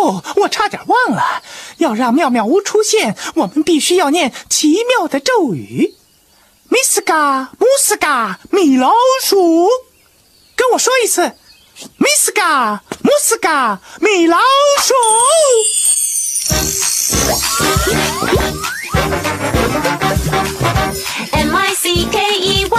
[0.00, 1.42] 哦，我差点忘了，
[1.76, 5.94] 要让妙妙屋出现，我们必须要念奇妙的咒语。
[6.68, 8.90] 米斯嘎姆斯嘎米老
[9.22, 9.68] 鼠，
[10.56, 11.32] 跟我说一次，
[11.98, 14.38] 米斯嘎姆斯嘎米老
[14.82, 14.94] 鼠。
[21.32, 22.78] M I C K E Y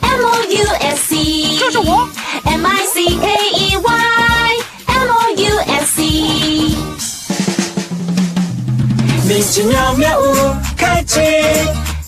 [0.00, 1.58] M O U S C。
[1.58, 2.08] 这是我。
[2.44, 3.45] M I C K
[9.56, 11.18] 奇妙妙屋开启，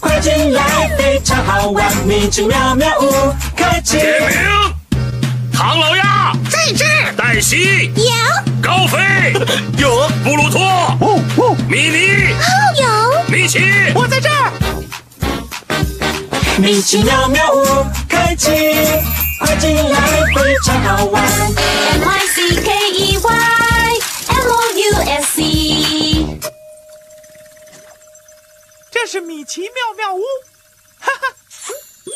[0.00, 0.62] 快进来，
[0.98, 1.90] 非常好玩。
[2.06, 3.96] 米奇妙妙屋开启。
[3.96, 4.38] 点名，
[5.50, 7.14] 唐老鸭在这儿。
[7.16, 8.02] 黛西有
[8.62, 8.98] 高飞
[9.78, 12.44] 有布鲁托哦哦，米妮哦
[12.82, 13.60] 有米奇
[13.94, 14.52] 我在这儿。
[16.58, 17.64] 米奇妙妙屋
[18.06, 18.50] 开启，
[19.40, 19.98] 快进来，
[20.36, 21.24] 非常好玩。
[29.48, 30.20] 奇妙妙屋，
[31.00, 31.34] 哈哈，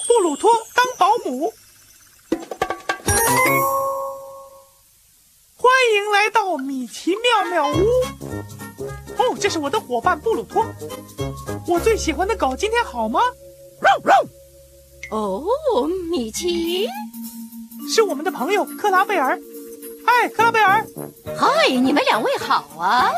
[0.07, 1.51] 布鲁托当保姆。
[5.57, 7.87] 欢迎来到米奇妙妙屋。
[9.17, 10.63] 哦，这是我的伙伴布鲁托，
[11.67, 13.19] 我最喜欢的狗，今天好吗？
[15.11, 15.43] 哦，
[16.11, 16.87] 米奇，
[17.89, 19.41] 是我们的朋友克拉贝尔。
[20.05, 20.87] 嗨，克拉贝尔。
[21.35, 23.11] 嗨，你们两位好啊！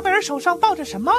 [0.00, 1.12] 贝尔手上抱着什么？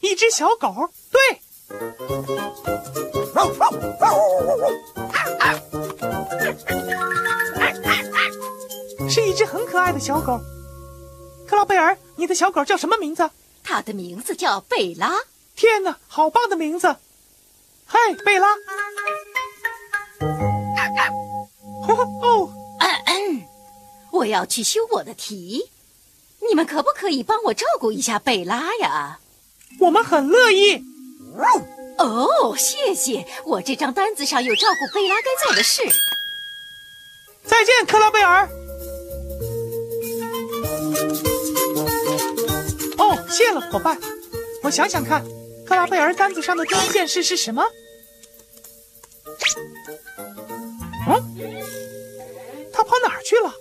[0.00, 0.90] 一只小狗。
[1.10, 1.40] 对。
[9.08, 10.38] 是一只很可爱的小狗。
[11.46, 13.30] 克拉贝尔，你的小狗叫什么名字？
[13.62, 15.14] 它的名字叫贝拉。
[15.56, 16.96] 天哪，好棒的名字！
[17.86, 18.48] 嗨，贝拉。
[22.22, 22.50] 哦，
[24.24, 25.70] 我要去修我的蹄，
[26.48, 29.20] 你们可不可以帮我照顾一下贝拉呀？
[29.80, 30.82] 我们很乐意。
[31.98, 35.82] 哦，谢谢，我这张单子上有照顾贝拉该做的事。
[37.44, 38.48] 再见，克拉贝尔。
[42.96, 44.00] 哦，谢了，伙伴。
[44.62, 45.22] 我想想看，
[45.66, 47.62] 克拉贝尔单子上的第一件事是什么？
[51.08, 51.62] 嗯，
[52.72, 53.52] 他跑哪儿去了？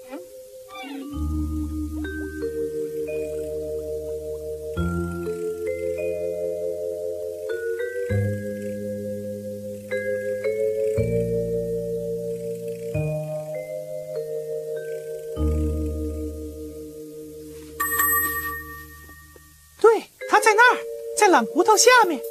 [21.33, 22.21] 懒骨头下面。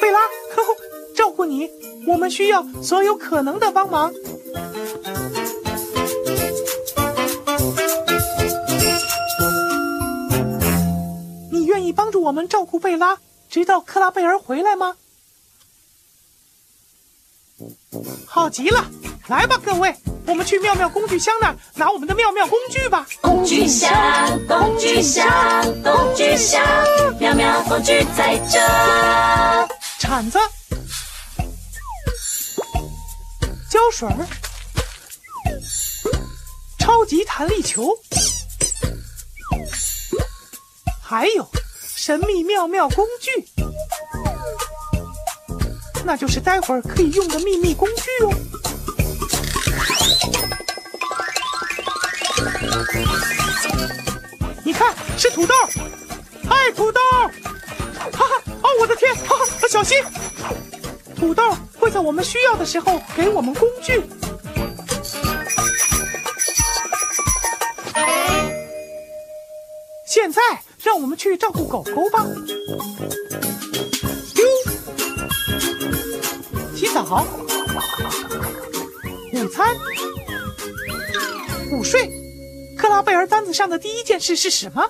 [0.00, 0.18] 贝拉，
[0.56, 0.76] 呵呵，
[1.14, 1.70] 照顾你，
[2.08, 4.12] 我们需要所有可能的帮忙。
[11.52, 13.16] 你愿意帮助我们照顾贝拉，
[13.48, 14.96] 直到克拉贝尔回来吗？
[18.26, 18.84] 好极了，
[19.28, 19.94] 来吧，各位，
[20.26, 23.06] 我们去妙妙工具箱那儿拿我们的妙妙工具吧。
[23.20, 23.90] 工具箱，
[24.46, 25.26] 工具箱，
[25.82, 26.62] 工具箱，
[27.18, 28.58] 妙妙工具在这。
[29.98, 30.38] 铲子、
[33.70, 34.26] 胶水儿、
[36.78, 37.96] 超级弹力球，
[41.02, 41.46] 还有
[41.94, 43.30] 神秘妙妙工具，
[46.04, 48.32] 那就是待会儿可以用的秘密工具哦。
[54.64, 55.54] 你看，是土豆，
[56.48, 57.00] 嗨，土豆！
[58.12, 60.02] 哈哈，哦，我的天，哈哈，小心！
[61.16, 64.02] 土豆会在我们需要的时候给我们工具。
[70.06, 70.42] 现在，
[70.82, 72.26] 让我们去照顾狗狗吧。
[74.34, 74.44] 丢，
[76.76, 77.26] 洗澡，
[79.32, 79.74] 午餐，
[81.70, 82.21] 午睡。
[82.82, 84.82] 克拉贝尔单子上的第一件事是什么？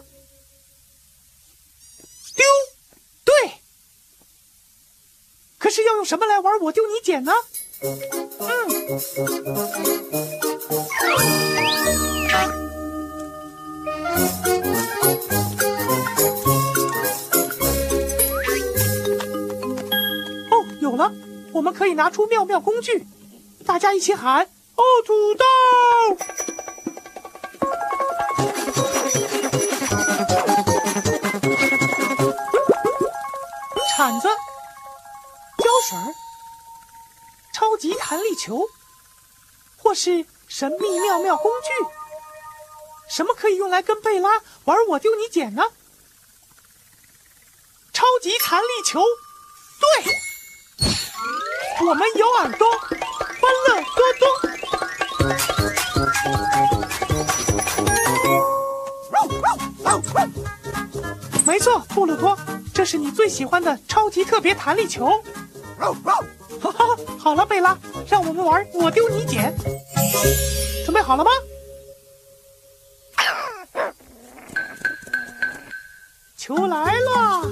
[2.34, 2.42] 丢，
[3.22, 3.52] 对，
[5.58, 7.32] 可是要用什么来玩我丢你捡呢？
[7.82, 8.48] 嗯。
[20.50, 21.12] 哦，有了，
[21.52, 23.06] 我们可以拿出妙妙工具，
[23.66, 25.44] 大家一起喊：哦，土豆！
[34.02, 35.96] 铲子、胶水、
[37.54, 38.68] 超级弹力球，
[39.76, 41.68] 或是神秘妙妙工具，
[43.08, 44.28] 什么可以用来跟贝拉
[44.64, 45.62] 玩我丢你捡呢？
[47.92, 49.00] 超级弹力球，
[49.78, 49.86] 对，
[51.86, 52.90] 我们有耳朵，欢
[53.68, 54.26] 乐多多。
[61.44, 62.38] 没错，布鲁托，
[62.72, 65.10] 这是你最喜欢的超级特别弹力球。
[65.78, 65.92] 哈
[66.70, 67.76] 哈，好了，贝拉，
[68.08, 69.54] 让我们玩我丢你捡。
[70.84, 71.30] 准备好了吗？
[76.36, 77.42] 球来了，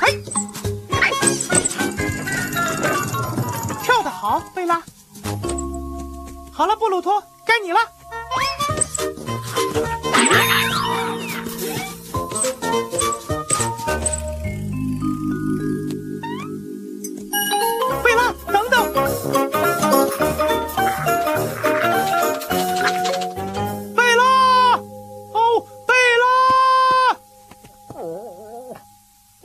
[0.00, 0.22] 嘿，
[3.82, 4.82] 跳得好，贝拉。
[6.52, 7.78] 好了，布鲁托，该你了。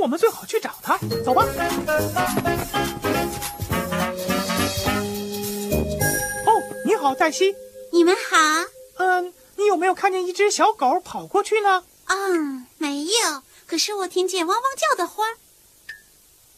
[0.03, 1.45] 我们最好去找他，走吧。
[6.45, 7.55] 哦，你好，黛西。
[7.93, 8.37] 你们好。
[8.97, 11.85] 嗯，你有没有看见一只小狗跑过去呢？
[12.07, 13.43] 嗯，没有。
[13.65, 15.23] 可是我听见汪汪叫的花。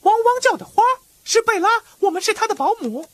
[0.02, 0.82] 汪汪叫的花
[1.24, 1.70] 是贝拉，
[2.00, 3.08] 我们是它的保姆。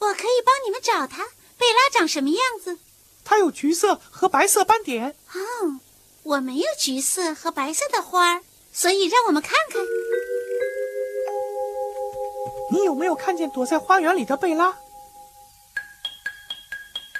[0.00, 1.28] 我可以帮你们找它。
[1.56, 2.78] 贝拉长什么样子？
[3.24, 5.14] 它有橘色和白色斑点。
[5.32, 5.78] 哦，
[6.24, 9.82] 我没有橘色和白色的花儿，所以让我们看看。
[12.72, 14.70] 你有没有看见躲在花园里的贝拉？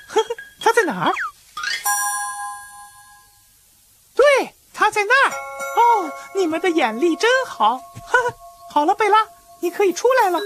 [0.06, 0.24] 呵呵，
[0.60, 1.12] 他在哪儿？
[4.14, 5.32] 对，他在那儿。
[5.32, 7.76] 哦，你们的眼力真好。
[7.76, 7.82] 呵
[8.18, 8.34] 呵，
[8.72, 9.26] 好了，贝拉，
[9.60, 10.38] 你可以出来了。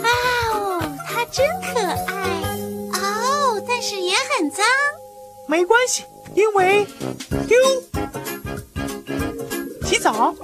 [0.00, 0.08] 哇
[0.52, 2.14] 哦，它真可爱。
[2.92, 4.64] 哦，但是也很脏。
[5.46, 6.86] 没关系，因为
[7.48, 7.58] 丢
[9.84, 10.34] 洗澡、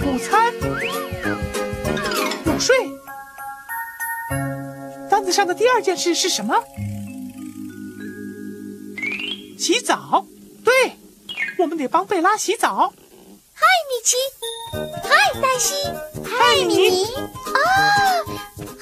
[0.00, 0.52] 午餐、
[2.46, 2.74] 午睡。
[5.10, 6.54] 单子上的第二件事是什么？
[9.58, 10.26] 洗澡。
[10.64, 10.72] 对，
[11.58, 12.92] 我们得帮贝拉洗澡。
[13.52, 14.16] 嗨，米奇！
[15.02, 15.74] 嗨，黛西！
[16.24, 17.60] 嗨米妮哦，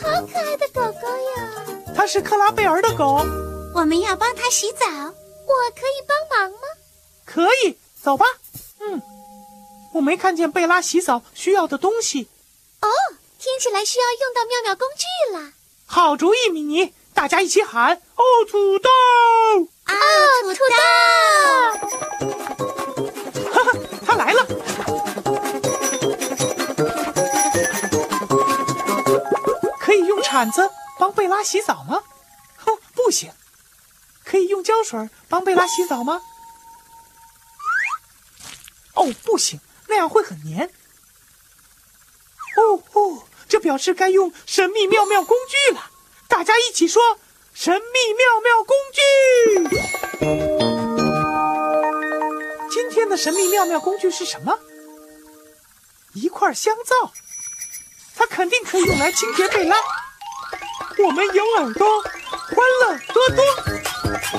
[0.01, 1.93] 好可爱的狗狗呀！
[1.97, 3.27] 它是克拉贝尔的狗。
[3.75, 6.59] 我们要帮它洗澡，我可以帮忙吗？
[7.25, 8.27] 可以，走吧。
[8.81, 9.01] 嗯，
[9.95, 12.29] 我没看见贝拉洗澡需要的东西。
[12.81, 12.89] 哦，
[13.39, 15.05] 听起来需要用到妙妙工具
[15.37, 15.53] 了。
[15.87, 18.89] 好主意，米妮，大家一起喊：哦，土豆！
[19.87, 19.95] 哦，
[20.55, 20.77] 土豆！
[23.53, 23.73] 哈哈，
[24.07, 24.47] 他来了。
[29.81, 32.03] 可以用铲子帮贝拉洗澡吗？
[32.57, 33.31] 哼，不行。
[34.29, 36.21] 可以用胶水帮贝拉洗澡吗？
[38.93, 40.71] 哦，不行，那样会很黏。
[42.57, 45.91] 哦哦，这表示该用神秘妙妙工具了。
[46.29, 47.19] 大家一起说：
[47.55, 47.81] 神秘
[48.19, 49.01] 妙妙工具。
[52.71, 54.59] 今天的神秘妙妙工具是什么？
[56.13, 57.13] 一块香皂，
[58.15, 59.75] 它肯定可以用来清洁贝拉。
[60.99, 63.78] 我们有耳朵，欢乐多多。
[64.33, 64.39] 哦！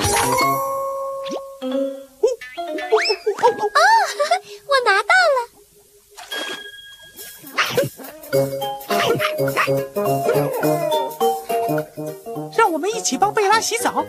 [4.68, 5.40] 我拿到了。
[12.56, 14.06] 让我们一起帮贝拉洗澡，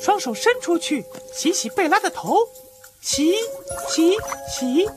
[0.00, 2.48] 双手伸出去，洗洗贝拉的头，
[3.00, 3.34] 洗
[3.88, 4.16] 洗
[4.48, 4.88] 洗，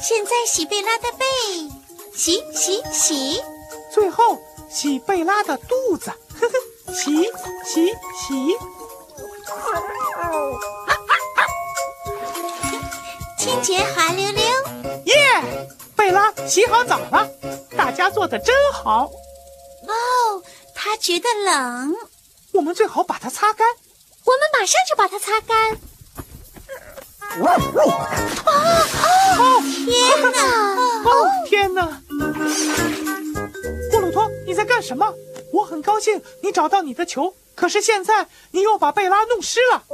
[0.00, 1.24] 现在洗贝拉的背，
[2.14, 3.42] 洗洗洗。
[3.92, 4.38] 最后
[4.70, 6.54] 洗贝拉的肚子，呵呵，
[6.92, 7.24] 洗
[7.64, 8.56] 洗洗。
[13.38, 14.42] 清洁滑溜溜。
[15.04, 15.14] 耶！
[15.96, 17.26] 贝拉洗好澡了，
[17.76, 19.04] 大家做的真好。
[19.06, 20.42] 哦，
[20.74, 21.94] 他觉得冷，
[22.52, 23.66] 我们最好把它擦干。
[24.24, 25.76] 我们马上就把它擦干。
[28.46, 28.50] 哦
[29.86, 30.38] 天哪！
[31.04, 32.00] 哦，天哪！
[33.90, 35.12] 布鲁托，你在干什么？
[35.52, 39.84] 我很高兴你找到你的球，可是现在你又把贝拉弄湿了。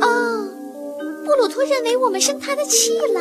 [0.00, 0.48] 哦，
[1.24, 3.20] 布鲁托认为我们生他的气了。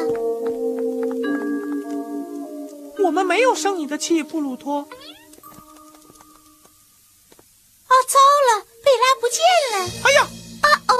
[3.03, 4.79] 我们没有生你的气，布鲁托。
[4.79, 4.87] 哦，
[8.07, 8.19] 糟
[8.49, 9.39] 了，贝拉不见
[9.71, 9.77] 了！
[10.03, 10.27] 哎呀，
[10.63, 10.93] 啊哦，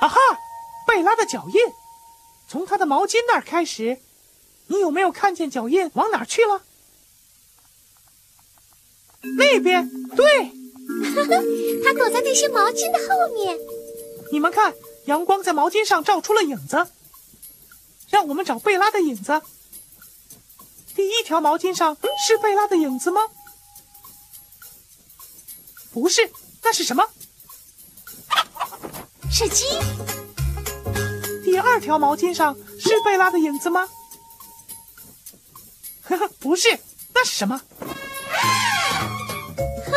[0.00, 0.16] 啊哈！
[0.86, 1.60] 贝拉的脚印，
[2.48, 4.00] 从他的毛巾那儿开始，
[4.68, 6.62] 你有没有看见脚印往哪儿去了？
[9.36, 10.52] 那边，对，
[11.84, 13.58] 他躲在那些毛巾的后面。
[14.32, 14.74] 你们看，
[15.04, 16.88] 阳光在毛巾上照出了影子。
[18.10, 19.42] 让我们找贝拉的影子。
[20.96, 21.94] 第一条毛巾上
[22.26, 23.20] 是贝拉的影子吗？
[25.92, 26.30] 不是，
[26.62, 27.04] 那是什么？
[29.30, 29.64] 是鸡。
[31.58, 33.88] 第二条毛巾上是贝拉的影子吗？
[36.04, 36.68] 呵呵，不是，
[37.12, 37.60] 那是什么？
[37.80, 37.88] 呵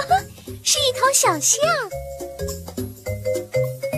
[0.10, 0.20] 呵，
[0.64, 1.60] 是一头小象。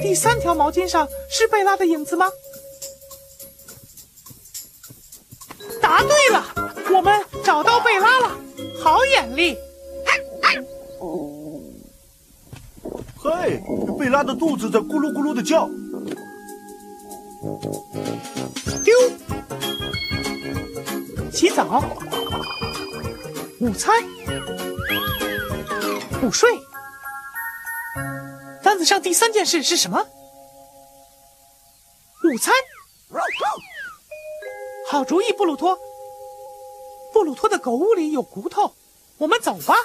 [0.02, 2.30] 第三条毛巾上是贝拉的影子吗？
[5.82, 6.46] 答对了，
[6.94, 8.38] 我们找到贝拉了，
[8.84, 9.58] 好眼力！
[13.18, 13.64] 嘿，
[13.98, 15.70] 贝拉的肚子在咕噜咕噜的叫。
[18.86, 18.94] 丢！
[21.30, 21.84] 洗澡、
[23.60, 23.94] 午餐、
[26.22, 26.50] 午睡。
[28.64, 30.00] 单子上第三件事是什么？
[32.24, 32.54] 午餐。
[34.90, 35.78] 好主意，布鲁托。
[37.12, 38.74] 布鲁托的狗屋里有骨头，
[39.18, 39.76] 我们走吧。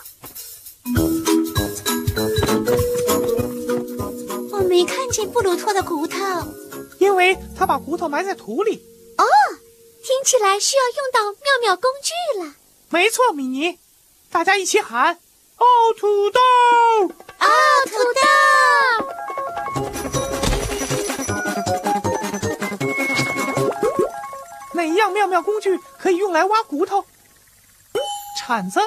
[4.53, 6.19] 我没看见布鲁托的骨头。
[6.99, 8.85] 因为他把骨头埋在土里。
[9.17, 9.25] 哦，
[10.03, 12.55] 听起来需要用到妙妙工具了。
[12.89, 13.79] 没错，米妮，
[14.31, 15.19] 大家一起喊：
[15.57, 15.65] 哦，
[15.99, 16.41] 土豆！
[17.39, 17.47] 哦，
[17.87, 18.21] 土豆！
[24.75, 27.05] 哪一样妙妙工具可以用来挖骨头？
[28.39, 28.81] 铲子，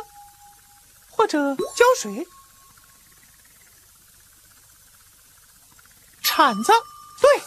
[1.12, 2.26] 或者胶水？
[6.24, 6.72] 铲子，
[7.22, 7.42] 对。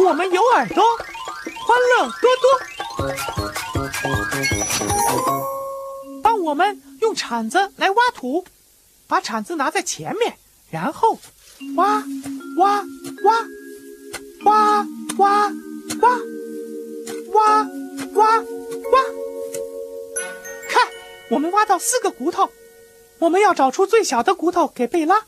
[0.00, 0.82] 我们有耳朵，
[1.66, 2.44] 欢乐多多。
[6.22, 8.44] 帮我们用铲子来挖土，
[9.06, 10.36] 把铲子拿在前面，
[10.70, 11.18] 然后
[11.76, 12.04] 挖
[12.56, 12.84] 挖
[13.24, 13.46] 挖
[14.44, 14.86] 挖
[15.16, 15.52] 挖
[16.00, 16.18] 挖
[17.32, 17.62] 挖
[18.14, 19.02] 挖挖。
[20.68, 20.88] 看，
[21.30, 22.50] 我们挖到四个骨头，
[23.18, 25.26] 我们要找出最小的骨头给贝拉。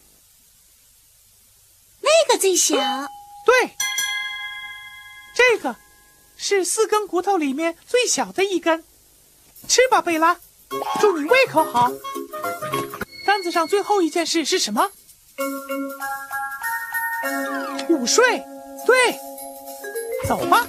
[2.00, 2.77] 那个最小。
[3.50, 3.76] 对，
[5.35, 5.75] 这个
[6.37, 8.85] 是四根骨头里面最小的一根。
[9.66, 10.38] 吃吧，贝拉，
[11.00, 11.90] 祝你胃口好。
[13.26, 14.88] 单子上最后一件事是什么？
[17.88, 18.45] 午睡。
[18.87, 19.19] 对，
[20.28, 20.64] 走吧。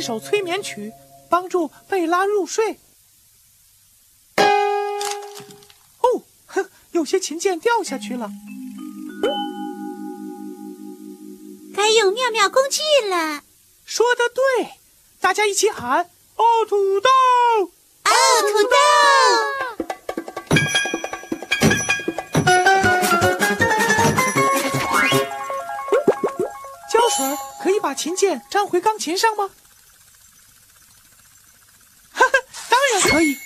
[0.00, 0.94] 一首催眠曲，
[1.28, 2.80] 帮助贝拉入睡。
[5.98, 8.30] 哦，哼，有些琴键掉下去了。
[11.76, 12.80] 该用妙妙工具
[13.10, 13.42] 了。
[13.84, 14.70] 说的对，
[15.20, 17.10] 大家一起喊：哦，土豆！
[18.04, 18.70] 哦，土豆！
[26.90, 29.50] 胶水可以把琴键粘回钢琴上吗？
[33.10, 33.36] 可以，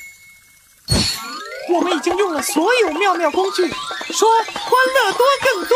[1.71, 3.67] 我们已经用了所有妙妙工具，
[4.13, 5.75] 说欢乐多更多。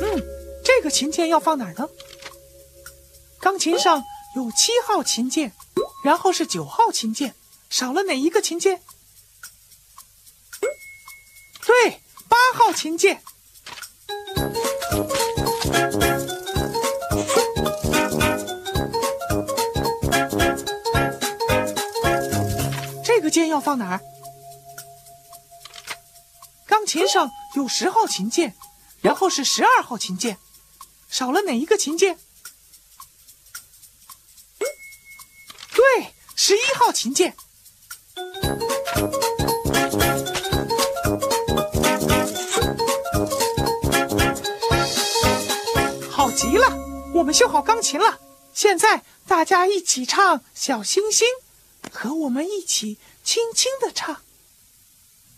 [0.00, 0.22] 嗯，
[0.64, 1.86] 这个琴键要放哪儿呢？
[3.38, 4.02] 钢琴上
[4.36, 5.52] 有七号琴键，
[6.02, 7.34] 然后是九号琴键，
[7.68, 8.80] 少了哪一个琴键？
[11.66, 13.22] 对，八号琴键。
[23.60, 24.00] 放哪儿？
[26.66, 28.54] 钢琴上有十号琴键
[29.00, 30.38] 然后是十二号琴键
[31.08, 32.18] 少了哪一个琴键？
[35.72, 37.36] 对十一号琴键。
[46.10, 46.76] 好极了
[47.14, 48.20] 我们修好钢琴了
[48.52, 51.26] 现在大家一起唱小星星
[51.92, 52.98] 和我们一起
[53.32, 54.16] 轻轻地唱。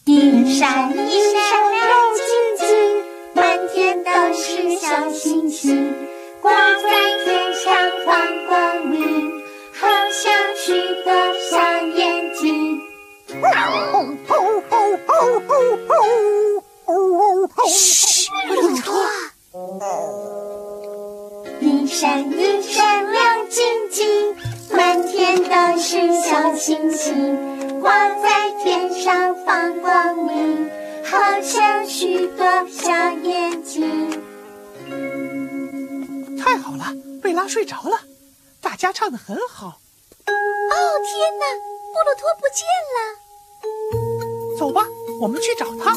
[0.06, 1.84] 一闪一闪亮
[2.16, 2.24] 晶
[2.56, 5.94] 晶，满天都是小星星，
[6.40, 6.88] 挂在
[7.22, 7.74] 天上
[8.06, 9.30] 放光明，
[9.74, 10.72] 好像许
[11.04, 11.12] 多
[11.50, 12.80] 小眼睛。
[17.68, 19.04] 嘘，布鲁托。
[21.60, 24.34] 一闪一闪亮晶晶，
[24.70, 30.70] 满天都是小星星，挂在天上放光明，
[31.04, 32.92] 好像许多小
[33.24, 34.08] 眼睛。
[36.38, 37.98] 太好了，贝拉睡着了，
[38.60, 39.66] 大家唱的很好。
[39.66, 40.74] 哦
[41.04, 41.44] 天哪，
[41.92, 42.98] 布鲁托不见了！
[44.56, 44.86] 走吧，
[45.20, 45.92] 我们去找他。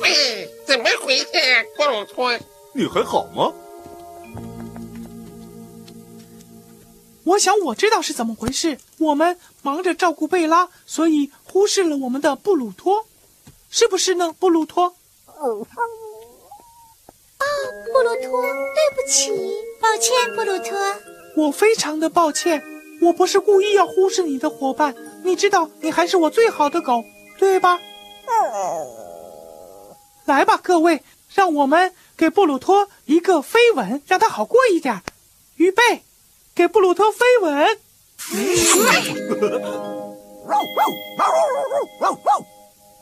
[0.00, 1.26] 喂，怎么回事，
[1.76, 2.38] 布鲁托？
[2.72, 3.52] 你还好吗？
[7.24, 8.78] 我想我知道是怎么回事。
[8.98, 13.06] 我们忙着照顾贝拉，所以忽视了我们的布鲁托，
[13.70, 14.94] 是不是呢，布鲁托？
[15.26, 15.66] 哦，
[17.92, 19.30] 布鲁托，对不起，
[19.80, 20.78] 抱歉，布鲁托。
[21.36, 22.62] 我非常的抱歉，
[23.00, 24.94] 我不是故意要忽视你的伙伴。
[25.24, 27.04] 你知道，你还是我最好的狗，
[27.38, 27.80] 对吧？
[30.26, 31.02] 来吧，各位，
[31.34, 35.02] 让我们给布鲁托一个飞吻，让他好过一点。
[35.56, 36.02] 预备，
[36.54, 37.78] 给布鲁托飞吻。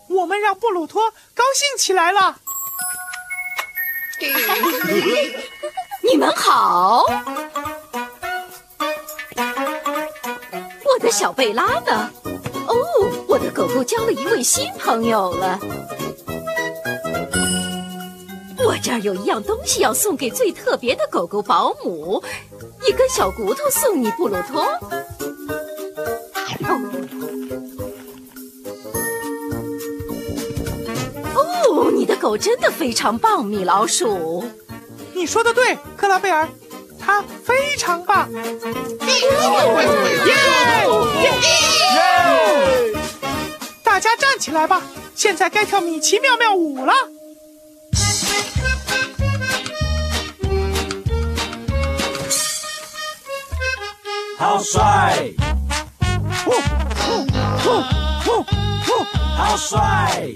[0.09, 2.39] 我们让布鲁托高兴起来了。
[6.03, 7.05] 你们好，
[10.85, 12.11] 我的小贝拉呢？
[12.67, 12.75] 哦，
[13.29, 15.59] 我的狗狗交了一位新朋友了。
[18.65, 22.23] 我这儿有一样东西要送给最特别的狗狗保姆，
[23.03, 24.63] 根小骨头送你，布鲁托。
[31.35, 34.45] 哦，你的狗真的非常棒，米老鼠。
[35.15, 36.49] 你说的对，克拉贝尔，
[36.97, 38.31] 它非常棒。
[43.83, 44.81] 大家站起来吧，
[45.17, 46.93] 现在该跳米奇妙妙舞了。
[54.43, 55.31] 好帅！
[59.37, 60.27] 好帅！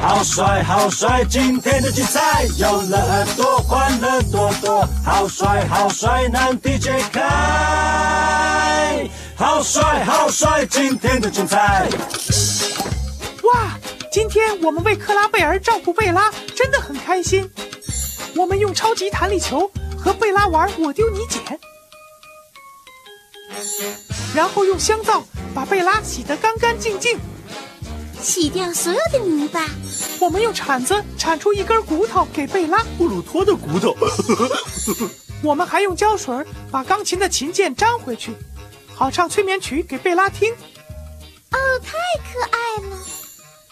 [0.00, 1.24] 好帅好帅！
[1.24, 4.88] 今天的精彩有了耳朵，欢乐多多。
[5.04, 7.20] 好帅好帅，难题解开。
[9.34, 10.64] 好帅好帅！
[10.66, 11.88] 今天的精彩。
[13.52, 13.76] 哇，
[14.12, 17.50] 今天我们为克拉贝尔照顾贝拉，真的很开心。
[18.36, 19.68] 我们用超级弹力球
[20.04, 21.42] 和贝拉玩我丢你捡，
[24.34, 27.18] 然后用香皂把贝拉洗得干干净净。
[28.20, 29.66] 洗掉所有的泥巴。
[30.20, 32.84] 我们用铲子铲出一根骨头给贝拉。
[32.98, 33.96] 布鲁托的骨头。
[35.42, 36.34] 我们还用胶水
[36.70, 38.32] 把钢琴的琴键粘回去，
[38.94, 40.52] 好唱催眠曲给贝拉听。
[40.52, 42.58] 哦，太可爱
[42.90, 42.96] 了！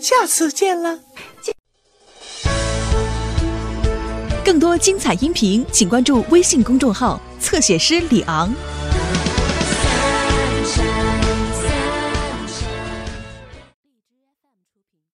[0.00, 0.98] 下次见了。
[4.42, 8.52] 更多精彩音频，请关注微信公众号“侧写师李昂”。